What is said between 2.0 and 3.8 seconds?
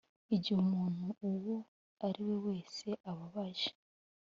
ari we wese ababaje,